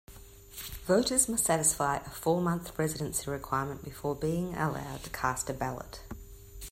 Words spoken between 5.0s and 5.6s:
to cast a